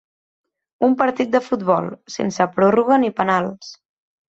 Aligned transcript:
Un 0.87 0.95
partit 1.01 1.35
de 1.35 1.41
futbol, 1.49 1.91
sense 2.15 2.49
pròrroga 2.59 3.01
ni 3.05 3.15
penals. 3.23 3.73